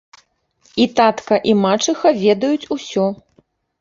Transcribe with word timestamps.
І 0.85 0.87
татка 0.99 1.39
і 1.51 1.55
мачыха 1.65 2.15
ведаюць 2.25 2.69
усё. 2.77 3.05